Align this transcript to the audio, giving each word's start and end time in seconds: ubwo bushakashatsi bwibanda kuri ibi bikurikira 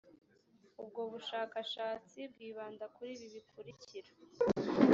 ubwo 0.81 1.01
bushakashatsi 1.11 2.19
bwibanda 2.31 2.85
kuri 2.95 3.09
ibi 3.25 3.27
bikurikira 3.35 4.11